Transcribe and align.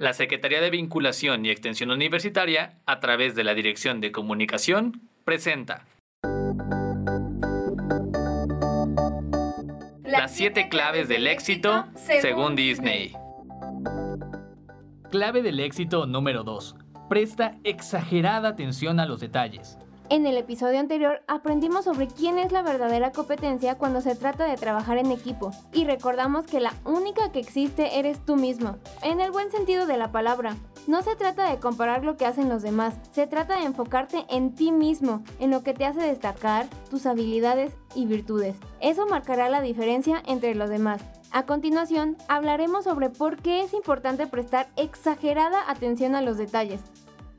La 0.00 0.14
Secretaría 0.14 0.62
de 0.62 0.70
Vinculación 0.70 1.44
y 1.44 1.50
Extensión 1.50 1.90
Universitaria, 1.90 2.78
a 2.86 3.00
través 3.00 3.34
de 3.34 3.44
la 3.44 3.52
Dirección 3.52 4.00
de 4.00 4.12
Comunicación, 4.12 5.02
presenta 5.26 5.84
Las 10.02 10.34
siete 10.34 10.70
claves 10.70 11.06
del 11.06 11.26
éxito 11.26 11.84
según 11.96 12.56
Disney. 12.56 13.12
Clave 15.10 15.42
del 15.42 15.60
éxito 15.60 16.06
número 16.06 16.44
2. 16.44 16.76
Presta 17.10 17.58
exagerada 17.64 18.48
atención 18.48 19.00
a 19.00 19.04
los 19.04 19.20
detalles. 19.20 19.76
En 20.10 20.26
el 20.26 20.36
episodio 20.36 20.80
anterior 20.80 21.22
aprendimos 21.28 21.84
sobre 21.84 22.08
quién 22.08 22.40
es 22.40 22.50
la 22.50 22.62
verdadera 22.62 23.12
competencia 23.12 23.78
cuando 23.78 24.00
se 24.00 24.16
trata 24.16 24.44
de 24.44 24.56
trabajar 24.56 24.98
en 24.98 25.12
equipo 25.12 25.52
y 25.72 25.84
recordamos 25.84 26.46
que 26.46 26.58
la 26.58 26.74
única 26.84 27.30
que 27.30 27.38
existe 27.38 28.00
eres 28.00 28.18
tú 28.26 28.34
mismo, 28.34 28.76
en 29.04 29.20
el 29.20 29.30
buen 29.30 29.52
sentido 29.52 29.86
de 29.86 29.96
la 29.96 30.10
palabra. 30.10 30.56
No 30.88 31.02
se 31.02 31.14
trata 31.14 31.48
de 31.48 31.60
comparar 31.60 32.04
lo 32.04 32.16
que 32.16 32.26
hacen 32.26 32.48
los 32.48 32.60
demás, 32.60 32.94
se 33.12 33.28
trata 33.28 33.60
de 33.60 33.66
enfocarte 33.66 34.26
en 34.28 34.52
ti 34.52 34.72
mismo, 34.72 35.22
en 35.38 35.52
lo 35.52 35.62
que 35.62 35.74
te 35.74 35.84
hace 35.84 36.00
destacar, 36.00 36.66
tus 36.90 37.06
habilidades 37.06 37.72
y 37.94 38.06
virtudes. 38.06 38.56
Eso 38.80 39.06
marcará 39.06 39.48
la 39.48 39.60
diferencia 39.60 40.24
entre 40.26 40.56
los 40.56 40.70
demás. 40.70 41.02
A 41.30 41.46
continuación, 41.46 42.16
hablaremos 42.26 42.82
sobre 42.82 43.10
por 43.10 43.36
qué 43.36 43.62
es 43.62 43.74
importante 43.74 44.26
prestar 44.26 44.70
exagerada 44.74 45.70
atención 45.70 46.16
a 46.16 46.20
los 46.20 46.36
detalles. 46.36 46.80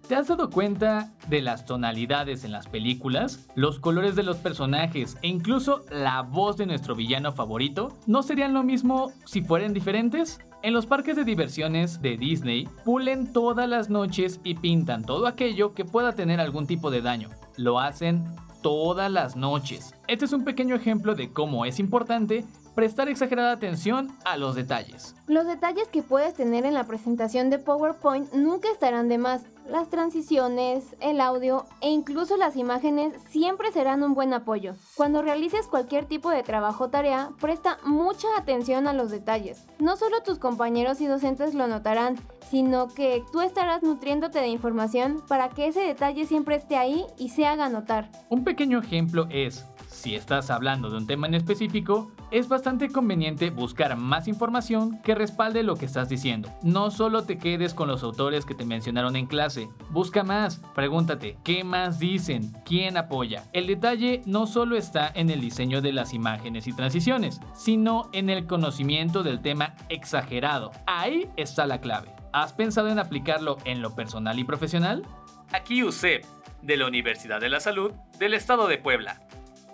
¿Te 0.07 0.15
has 0.15 0.27
dado 0.27 0.49
cuenta 0.49 1.13
de 1.29 1.41
las 1.41 1.65
tonalidades 1.65 2.43
en 2.43 2.51
las 2.51 2.67
películas? 2.67 3.47
Los 3.55 3.79
colores 3.79 4.15
de 4.15 4.23
los 4.23 4.37
personajes 4.37 5.17
e 5.21 5.27
incluso 5.27 5.85
la 5.89 6.21
voz 6.21 6.57
de 6.57 6.65
nuestro 6.65 6.95
villano 6.95 7.31
favorito 7.31 7.97
no 8.07 8.21
serían 8.21 8.53
lo 8.53 8.63
mismo 8.63 9.13
si 9.25 9.41
fueran 9.41 9.73
diferentes? 9.73 10.39
En 10.63 10.73
los 10.73 10.85
parques 10.85 11.15
de 11.15 11.23
diversiones 11.23 12.01
de 12.01 12.17
Disney, 12.17 12.67
pulen 12.85 13.31
todas 13.31 13.67
las 13.67 13.89
noches 13.89 14.39
y 14.43 14.55
pintan 14.55 15.03
todo 15.03 15.27
aquello 15.27 15.73
que 15.73 15.85
pueda 15.85 16.13
tener 16.13 16.39
algún 16.39 16.67
tipo 16.67 16.91
de 16.91 17.01
daño. 17.01 17.29
Lo 17.57 17.79
hacen 17.79 18.25
todas 18.61 19.11
las 19.11 19.35
noches. 19.35 19.93
Este 20.07 20.25
es 20.25 20.33
un 20.33 20.43
pequeño 20.43 20.75
ejemplo 20.75 21.15
de 21.15 21.31
cómo 21.31 21.65
es 21.65 21.79
importante 21.79 22.45
prestar 22.75 23.09
exagerada 23.09 23.51
atención 23.51 24.15
a 24.23 24.37
los 24.37 24.55
detalles. 24.55 25.15
Los 25.27 25.45
detalles 25.45 25.87
que 25.87 26.03
puedes 26.03 26.33
tener 26.35 26.65
en 26.65 26.73
la 26.73 26.85
presentación 26.85 27.49
de 27.49 27.59
PowerPoint 27.59 28.31
nunca 28.33 28.69
estarán 28.71 29.09
de 29.09 29.17
más. 29.17 29.43
Las 29.69 29.89
transiciones, 29.89 30.95
el 30.99 31.21
audio 31.21 31.65
e 31.81 31.89
incluso 31.89 32.35
las 32.35 32.55
imágenes 32.55 33.13
siempre 33.29 33.71
serán 33.71 34.03
un 34.03 34.13
buen 34.13 34.33
apoyo. 34.33 34.73
Cuando 34.95 35.21
realices 35.21 35.67
cualquier 35.67 36.05
tipo 36.05 36.29
de 36.29 36.43
trabajo 36.43 36.85
o 36.85 36.89
tarea, 36.89 37.29
presta 37.39 37.77
mucha 37.85 38.27
atención 38.37 38.87
a 38.87 38.93
los 38.93 39.11
detalles. 39.11 39.67
No 39.79 39.97
solo 39.97 40.23
tus 40.23 40.39
compañeros 40.39 40.99
y 40.99 41.05
docentes 41.05 41.53
lo 41.53 41.67
notarán, 41.67 42.17
sino 42.49 42.87
que 42.87 43.23
tú 43.31 43.41
estarás 43.41 43.83
nutriéndote 43.83 44.39
de 44.39 44.47
información 44.47 45.23
para 45.27 45.49
que 45.49 45.67
ese 45.67 45.81
detalle 45.81 46.25
siempre 46.25 46.55
esté 46.55 46.75
ahí 46.75 47.05
y 47.17 47.29
se 47.29 47.45
haga 47.45 47.69
notar. 47.69 48.09
Un 48.29 48.43
pequeño 48.43 48.79
ejemplo 48.79 49.27
es 49.29 49.65
si 49.91 50.15
estás 50.15 50.49
hablando 50.49 50.89
de 50.89 50.97
un 50.97 51.05
tema 51.05 51.27
en 51.27 51.35
específico, 51.35 52.11
es 52.31 52.47
bastante 52.47 52.89
conveniente 52.89 53.49
buscar 53.49 53.97
más 53.97 54.27
información 54.27 55.01
que 55.03 55.15
respalde 55.15 55.63
lo 55.63 55.75
que 55.75 55.85
estás 55.85 56.07
diciendo. 56.07 56.49
No 56.63 56.91
solo 56.91 57.23
te 57.23 57.37
quedes 57.37 57.73
con 57.73 57.89
los 57.89 58.01
autores 58.01 58.45
que 58.45 58.55
te 58.55 58.65
mencionaron 58.65 59.15
en 59.17 59.27
clase, 59.27 59.50
busca 59.89 60.23
más, 60.23 60.61
pregúntate, 60.75 61.37
¿qué 61.43 61.63
más 61.63 61.99
dicen? 61.99 62.53
¿Quién 62.65 62.97
apoya? 62.97 63.43
El 63.53 63.67
detalle 63.67 64.21
no 64.25 64.47
solo 64.47 64.75
está 64.75 65.11
en 65.13 65.29
el 65.29 65.41
diseño 65.41 65.81
de 65.81 65.93
las 65.93 66.13
imágenes 66.13 66.67
y 66.67 66.73
transiciones, 66.73 67.39
sino 67.53 68.09
en 68.13 68.29
el 68.29 68.47
conocimiento 68.47 69.23
del 69.23 69.41
tema 69.41 69.75
exagerado. 69.89 70.71
Ahí 70.85 71.29
está 71.37 71.65
la 71.65 71.81
clave. 71.81 72.13
¿Has 72.33 72.53
pensado 72.53 72.89
en 72.89 72.99
aplicarlo 72.99 73.57
en 73.65 73.81
lo 73.81 73.95
personal 73.95 74.39
y 74.39 74.43
profesional? 74.43 75.05
Aquí 75.51 75.83
USEP, 75.83 76.23
de 76.61 76.77
la 76.77 76.87
Universidad 76.87 77.41
de 77.41 77.49
la 77.49 77.59
Salud 77.59 77.91
del 78.19 78.33
Estado 78.33 78.67
de 78.67 78.77
Puebla. 78.77 79.21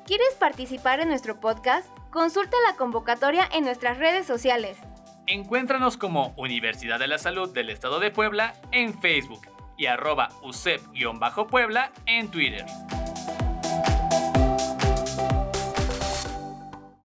¿Quieres 0.06 0.36
participar 0.40 1.00
en 1.02 1.10
nuestro 1.10 1.40
podcast? 1.40 1.90
Consulta 2.12 2.56
la 2.70 2.78
convocatoria 2.78 3.48
en 3.54 3.66
nuestras 3.66 3.98
redes 3.98 4.26
sociales. 4.26 4.78
Encuéntranos 5.28 5.98
como 5.98 6.34
Universidad 6.38 7.00
de 7.00 7.08
la 7.08 7.18
Salud 7.18 7.54
del 7.54 7.70
Estado 7.70 8.00
de 8.00 8.12
Puebla 8.12 8.54
en 8.72 8.98
Facebook 9.00 9.42
y 9.78 9.86
arroba 9.86 10.30
USEP-Puebla 10.42 11.92
en 12.06 12.30
Twitter. 12.30 12.66